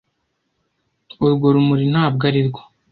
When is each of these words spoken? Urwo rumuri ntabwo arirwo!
Urwo 1.25 1.45
rumuri 1.55 1.83
ntabwo 1.93 2.23
arirwo! 2.29 2.61